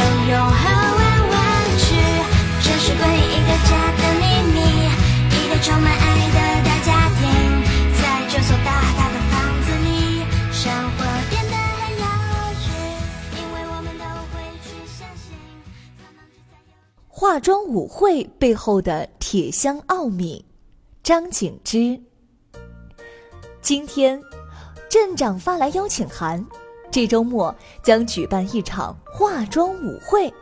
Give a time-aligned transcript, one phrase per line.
[0.00, 0.62] 永和
[0.96, 1.38] 玩玩
[1.78, 1.84] 具，
[2.62, 4.58] 这是关于一个家的秘密，
[5.30, 7.20] 一个充满爱的大家庭，
[8.00, 9.32] 在这所大大的房
[9.64, 9.88] 子里，
[10.52, 12.04] 生活变得很有
[12.60, 12.64] 趣，
[13.36, 15.32] 因为我们都会去相信。
[17.08, 20.44] 化妆舞会背后的铁箱奥秘，
[21.02, 22.00] 张景之。
[23.60, 24.22] 今天，
[24.88, 26.44] 镇长发来邀请函。
[26.90, 30.32] 这周末将举办一场化妆舞会。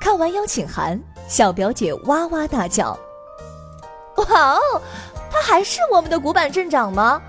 [0.00, 2.98] 看完邀请函，小表姐哇哇大叫
[4.16, 4.58] ：“哇哦，
[5.30, 7.20] 他还是我们的古板镇长吗？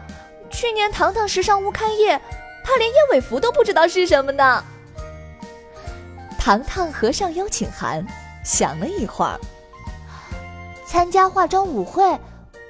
[0.50, 2.20] 去年糖糖时尚屋开业，
[2.64, 4.64] 他连燕尾服都不知道是什么呢。”
[6.40, 8.06] 糖糖合上邀请函，
[8.44, 9.40] 想了一会儿
[10.88, 12.20] ：“参加化妆舞会，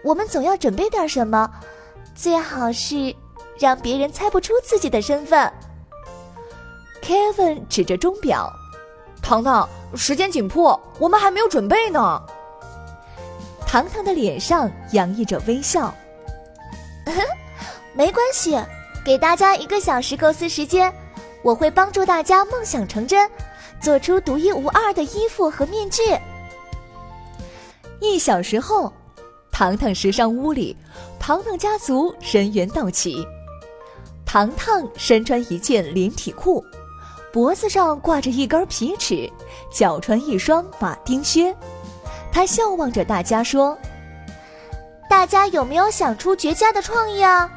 [0.04, 1.50] 我们总要准备点什么，
[2.14, 3.16] 最好是……”
[3.62, 5.52] 让别人猜不出自己的身份。
[7.04, 8.52] Kevin 指着钟表
[9.22, 12.20] ：“糖糖，时间紧迫，我们还没有准备呢。”
[13.68, 15.94] 糖糖的脸上洋溢着微笑
[17.94, 18.60] ：“没关系，
[19.06, 20.92] 给大家一个小时构思时间，
[21.44, 23.30] 我会帮助大家梦想成真，
[23.80, 26.02] 做出独一无二的衣服和面具。”
[28.02, 28.92] 一小时后，
[29.52, 30.76] 糖糖时尚屋里，
[31.20, 33.24] 糖糖家族人员到齐。
[34.32, 36.64] 糖糖身穿一件连体裤，
[37.34, 39.30] 脖子上挂着一根皮尺，
[39.70, 41.54] 脚穿一双马丁靴。
[42.32, 43.78] 他笑望着大家说
[45.10, 47.52] ：“大家有没有想出绝佳的创意啊？”“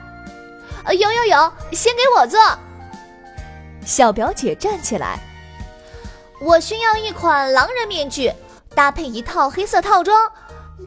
[0.91, 2.41] 有有有，先给我做。”
[3.87, 5.21] 小表姐站起来
[6.43, 8.33] ：“我需要一款狼人面具，
[8.75, 10.29] 搭配一套黑色套装，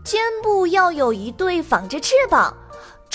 [0.03, 2.53] 肩部要有一对仿制翅膀。”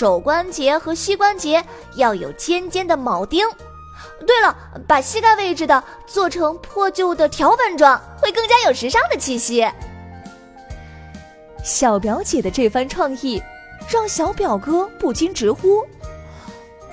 [0.03, 1.63] 肘关节和膝关节
[1.95, 3.47] 要有尖尖的铆钉。
[4.27, 4.53] 对了，
[4.85, 9.65] 把膝盖位置的做成破旧的条纹状，会更加有时尚的气息。
[11.63, 13.41] 小表姐的这番创意，
[13.87, 15.81] 让小表哥不禁直呼：“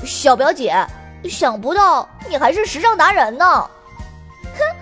[0.06, 0.72] 小表姐，
[1.25, 3.44] 想不到你还是时尚达人呢！”
[4.56, 4.77] 哼，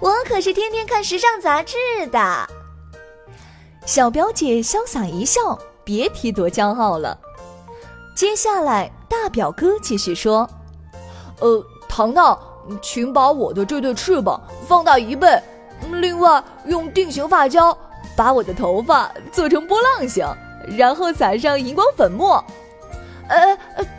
[0.00, 1.76] 我可是天天看时尚杂志
[2.10, 2.48] 的。
[3.86, 7.16] 小表姐潇洒一笑，别提多骄傲了。
[8.22, 10.48] 接下来，大表哥继续说
[11.42, 12.38] ：“呃，糖糖，
[12.80, 15.42] 请把我的这对翅膀放大一倍，
[15.90, 17.76] 另外用定型发胶
[18.14, 20.24] 把我的头发做成波浪形，
[20.68, 22.36] 然后撒上荧光粉末。”
[23.26, 23.58] 呃，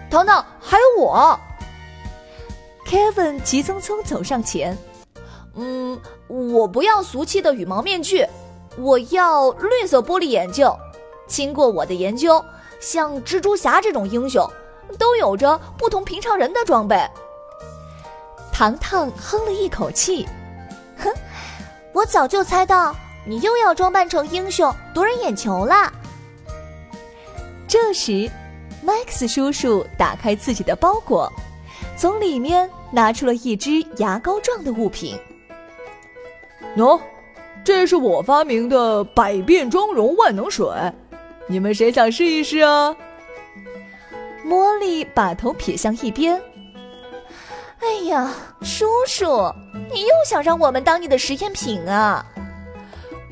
[0.09, 1.37] 糖糖，还有我。
[2.87, 4.77] Kevin 急匆匆走上前
[5.55, 8.25] ：“嗯，我不要俗气的羽毛面具，
[8.77, 10.65] 我要绿色玻璃眼镜。
[11.27, 12.41] 经过我的研究。”
[12.83, 14.45] 像蜘蛛侠这种英雄，
[14.99, 17.01] 都有着不同平常人的装备。
[18.51, 20.27] 糖糖哼了一口气，
[20.97, 21.09] 哼，
[21.93, 22.93] 我早就猜到
[23.25, 25.91] 你又要装扮成英雄夺人眼球了。
[27.69, 28.29] 这时
[28.85, 31.31] ，Max 叔叔打开自己的包裹，
[31.95, 35.17] 从里面拿出了一支牙膏状的物品。
[36.75, 36.99] 喏，
[37.63, 40.67] 这是我发明的百变妆容万能水。
[41.47, 42.95] 你们谁想试一试啊？
[44.45, 46.41] 茉莉把头撇向一边。
[47.79, 48.31] 哎呀，
[48.61, 49.53] 叔叔，
[49.93, 52.25] 你又想让我们当你的实验品啊？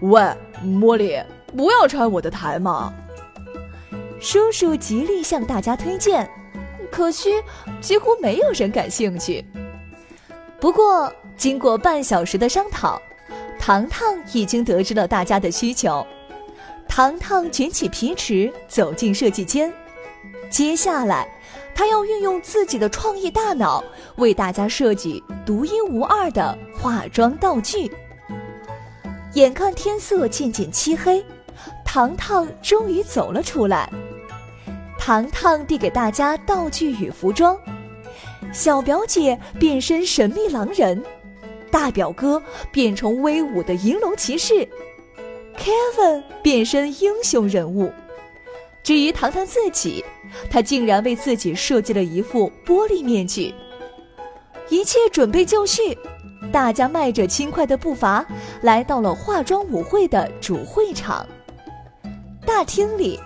[0.01, 0.21] 喂，
[0.63, 1.21] 茉莉，
[1.55, 2.93] 不要拆我的台嘛！
[4.19, 6.29] 叔叔极力向大家推荐，
[6.91, 7.31] 可惜
[7.79, 9.43] 几乎没有人感兴趣。
[10.59, 13.01] 不过，经过半小时的商讨，
[13.57, 16.05] 糖糖已经得知了大家的需求。
[16.91, 19.71] 糖糖卷起皮尺，走进设计间。
[20.49, 21.25] 接下来，
[21.73, 23.81] 他要运用自己的创意大脑，
[24.17, 27.89] 为大家设计独一无二的化妆道具。
[29.35, 31.25] 眼看天色渐渐漆黑，
[31.85, 33.89] 糖糖终于走了出来。
[34.99, 37.57] 糖糖递给大家道具与服装：
[38.51, 41.01] 小表姐变身神秘狼人，
[41.71, 44.67] 大表哥变成威武的银龙骑士。
[45.61, 47.91] Kevin 变身英雄人物，
[48.81, 50.03] 至于糖糖自己，
[50.49, 53.53] 他竟然为自己设计了一副玻璃面具。
[54.69, 55.95] 一切准备就绪，
[56.51, 58.25] 大家迈着轻快的步伐
[58.61, 61.27] 来到了化妆舞会的主会场。
[62.43, 63.19] 大厅里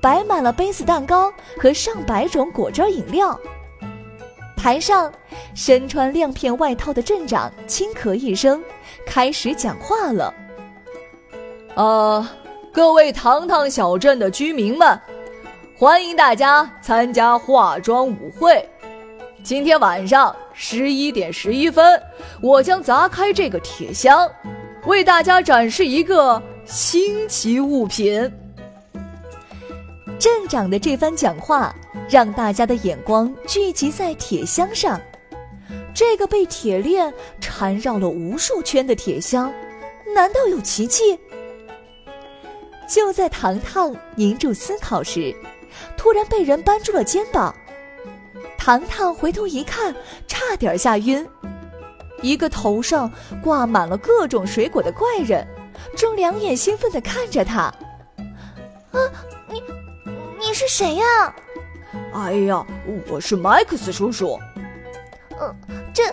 [0.00, 3.38] 摆满了杯子蛋糕和上百种果汁饮料。
[4.56, 5.12] 台上，
[5.54, 8.64] 身穿亮片外套的镇长轻咳一声，
[9.04, 10.32] 开始讲话了
[11.76, 12.26] ：“呃，
[12.72, 14.98] 各位糖糖小镇的居民们，
[15.76, 18.66] 欢迎大家参加化妆舞会。
[19.42, 22.02] 今天晚上十一点十一分，
[22.40, 24.26] 我将砸开这个铁箱，
[24.86, 28.32] 为大家展示一个新奇物品。”
[30.18, 31.74] 镇长的这番讲话
[32.08, 34.98] 让大家的眼光聚集在铁箱上。
[35.92, 39.52] 这个被铁链缠绕了无数圈的铁箱，
[40.14, 41.18] 难道有奇迹？
[42.86, 45.34] 就在糖糖凝住思考时，
[45.96, 47.54] 突然被人扳住了肩膀。
[48.56, 49.94] 糖糖回头一看，
[50.26, 51.26] 差点吓晕。
[52.22, 53.10] 一个头上
[53.42, 55.46] 挂满了各种水果的怪人，
[55.96, 57.62] 正两眼兴奋地看着他。
[57.62, 58.98] 啊，
[59.48, 59.62] 你！
[60.38, 61.34] 你是谁呀？
[62.14, 62.64] 哎呀，
[63.08, 64.38] 我是麦克斯叔叔。
[65.38, 65.54] 呃，
[65.92, 66.04] 这，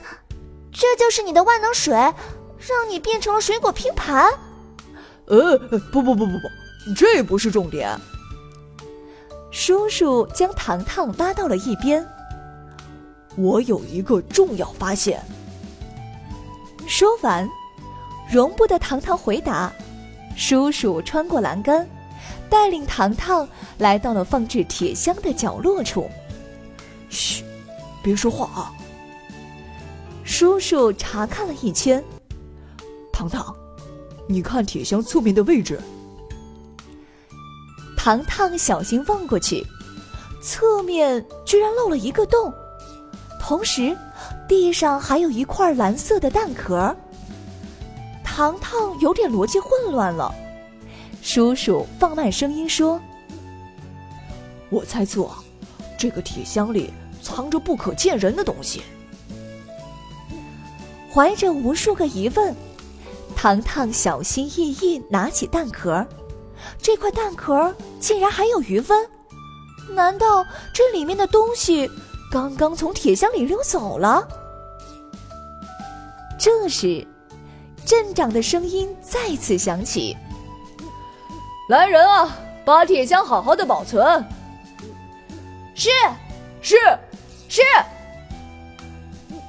[0.71, 4.31] 这就是你的万能水，让你变成了水果拼盘。
[5.27, 5.57] 呃，
[5.91, 6.49] 不不不不不，
[6.95, 7.89] 这不是重点。
[9.51, 12.05] 叔叔将糖糖拉到了一边。
[13.35, 15.23] 我有一个重要发现。
[16.87, 17.49] 说完，
[18.31, 19.71] 容不得糖糖回答。
[20.35, 21.87] 叔叔穿过栏杆。
[22.49, 23.47] 带领糖糖
[23.79, 26.07] 来到了放置铁箱的角落处。
[27.09, 27.43] 嘘，
[28.03, 28.71] 别说话啊！
[30.23, 32.03] 叔叔查看了一圈。
[33.11, 33.55] 糖糖，
[34.27, 35.79] 你看铁箱侧面的位置。
[38.03, 39.65] 糖糖小心望过去，
[40.41, 42.53] 侧面居然漏了一个洞，
[43.39, 43.97] 同时
[44.45, 46.93] 地上还有一块蓝色的蛋壳。
[48.21, 50.35] 糖糖有点逻辑混乱了。
[51.21, 52.99] 叔叔放慢声音说
[54.69, 55.29] ：“我猜测，
[55.97, 56.91] 这个铁箱里
[57.21, 58.81] 藏着不可见人的东西。”
[61.09, 62.53] 怀着无数个疑问，
[63.33, 66.05] 糖糖小心翼翼拿起蛋壳，
[66.81, 69.09] 这块蛋壳竟然还有余温，
[69.89, 71.89] 难道这里面的东西
[72.31, 74.27] 刚刚从铁箱里溜走了？
[76.37, 77.07] 这时，
[77.85, 80.17] 镇长的声音再次响起。
[81.69, 84.25] 来人啊，把铁箱好好的保存。
[85.73, 85.89] 是，
[86.61, 86.75] 是，
[87.47, 87.61] 是。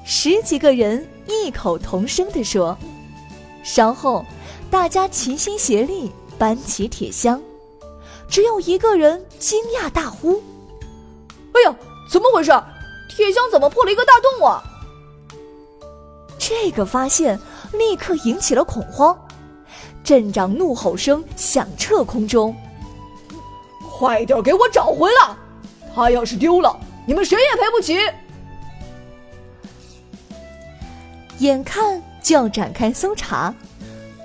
[0.05, 2.76] 十几个人异口同声的说。
[3.64, 4.25] 稍后，
[4.70, 7.40] 大家齐心协力搬起铁箱，
[8.28, 10.42] 只有一个人惊讶大呼
[11.54, 11.76] ：“哎呀，
[12.10, 12.50] 怎么回事？
[13.08, 14.62] 铁箱怎么破了一个大洞啊？”
[16.38, 17.40] 这个发现
[17.72, 19.19] 立刻引起了恐慌。
[20.02, 22.54] 镇长怒吼声响彻空中
[23.98, 25.34] ：“快点给我找回来！
[25.94, 27.96] 他要是丢了，你们谁也赔不起！”
[31.38, 33.54] 眼看就要展开搜查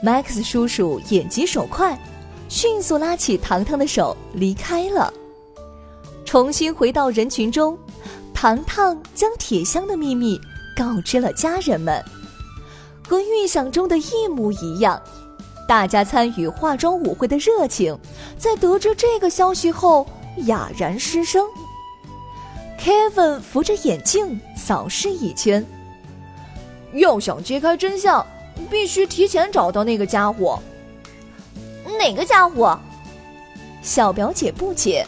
[0.03, 1.99] ，Max 叔叔眼疾手快，
[2.47, 5.13] 迅速拉起糖糖的手离开了。
[6.25, 7.77] 重新回到人群中，
[8.33, 10.39] 糖糖将铁箱的秘密
[10.75, 12.03] 告知了家人们，
[13.07, 15.01] 和预想中的一模一样。
[15.67, 17.97] 大家参与化妆舞会的热情，
[18.37, 20.07] 在得知这个消息后
[20.45, 21.45] 哑然失声。
[22.79, 25.63] Kevin 扶着眼镜扫视一圈，
[26.93, 28.25] 要想揭开真相，
[28.67, 30.59] 必须提前找到那个家伙。
[31.97, 32.77] 哪个家伙？
[33.81, 35.05] 小表姐不解。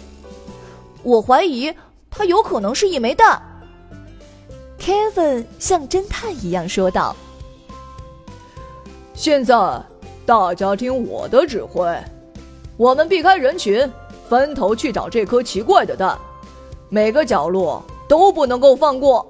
[1.03, 1.73] 我怀疑
[2.09, 3.41] 他有可能是一枚蛋。
[4.79, 7.15] Kevin 像侦探一样说道。
[9.13, 9.81] 现在。
[10.23, 11.83] 大家听我的指挥，
[12.77, 13.91] 我们避开人群，
[14.29, 16.17] 分头去找这颗奇怪的蛋，
[16.89, 19.29] 每个角落都不能够放过。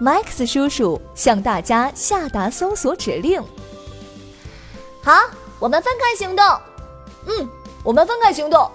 [0.00, 3.38] Max 叔叔向大家下达搜索指令。
[5.02, 5.12] 好，
[5.58, 6.44] 我们分开行动。
[7.26, 7.46] 嗯，
[7.84, 8.70] 我们分开行动。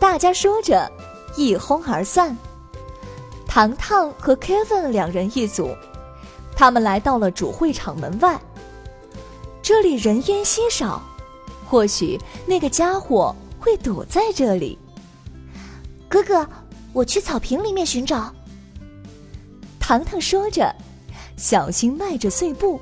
[0.00, 0.90] 大家说着，
[1.36, 2.34] 一哄而散。
[3.46, 5.76] 糖糖和 Kevin 两人一组，
[6.56, 8.40] 他们来到了主会场门外。
[9.60, 11.02] 这里人烟稀少，
[11.66, 14.78] 或许那个家伙会躲在这里。
[16.08, 16.48] 哥哥，
[16.94, 18.34] 我去草坪里面寻找。
[19.86, 20.74] 糖糖说着，
[21.36, 22.80] 小心迈着碎步，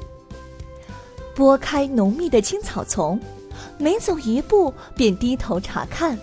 [1.35, 3.21] 拨开浓密的青草丛，
[3.77, 6.17] 每走一步便低头查看。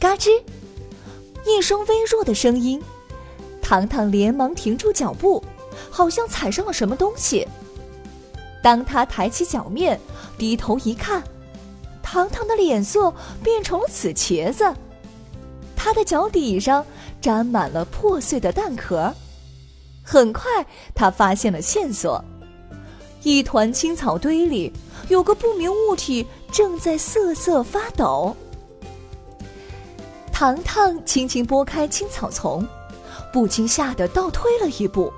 [0.00, 0.30] 嘎吱，
[1.46, 2.82] 一声微弱的声音，
[3.62, 5.40] 糖糖连忙停住脚步，
[5.88, 7.46] 好像踩上了什么东西。
[8.64, 10.00] 当他抬起脚面，
[10.36, 11.22] 低头一看，
[12.02, 13.14] 糖糖的脸色
[13.44, 14.74] 变成了紫茄子，
[15.76, 16.84] 他的脚底上
[17.20, 19.14] 沾满了破碎的蛋壳。
[20.02, 20.44] 很快，
[20.94, 22.22] 他发现了线索：
[23.22, 24.72] 一团青草堆里
[25.08, 28.36] 有个不明物体正在瑟瑟发抖。
[30.32, 32.66] 糖糖轻轻拨开青草丛，
[33.32, 35.12] 不禁吓得倒退了一步。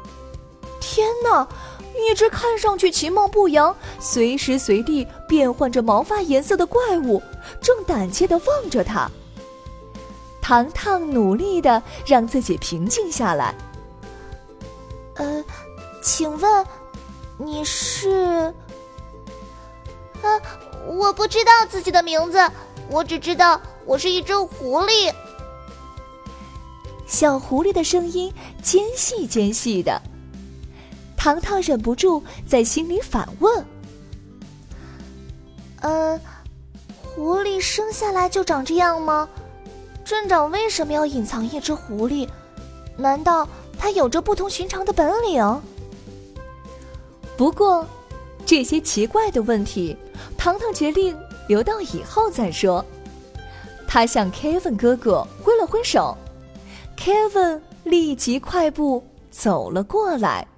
[0.80, 1.48] 天哪！
[1.96, 7.22] 一只看上去其貌不扬、随时随地变换着毛发颜色的怪物，
[7.62, 9.08] 正胆怯地望着他。
[10.42, 13.54] 糖糖努力的让自己平静下来。
[15.16, 15.44] 呃，
[16.02, 16.66] 请问，
[17.38, 18.52] 你是？
[20.22, 20.40] 啊，
[20.86, 22.38] 我不知道自己的名字，
[22.88, 25.12] 我只知道我是一只狐狸。
[27.06, 30.00] 小狐狸的声音尖细尖细的。
[31.16, 33.64] 糖糖忍不住在心里反问
[35.80, 36.20] ：“呃，
[37.02, 39.28] 狐狸生下来就长这样吗？
[40.04, 42.28] 镇长为什么要隐藏一只狐狸？
[42.96, 43.48] 难道
[43.84, 45.60] 他有着不同寻常的本领？”
[47.36, 47.86] 不过，
[48.46, 49.94] 这些奇怪的问题，
[50.38, 51.14] 糖糖决定
[51.48, 52.82] 留到以后再说。
[53.86, 56.16] 他向 Kevin 哥哥挥了挥手
[56.96, 60.48] ，Kevin 立即快步走了过来。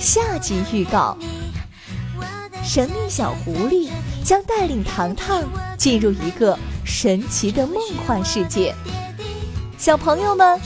[0.00, 1.14] 下集预告：
[2.62, 3.90] 神秘小狐狸
[4.24, 5.42] 将带领糖糖
[5.76, 7.76] 进入一个神奇的梦
[8.06, 8.74] 幻世界。
[9.76, 10.58] 小朋友们，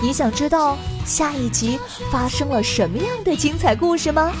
[0.00, 1.76] 你想知道下一集
[2.12, 4.32] 发生了什么样的精彩故事吗？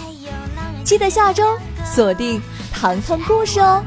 [0.84, 2.40] 记得下周锁定
[2.72, 3.82] 糖糖故事哦。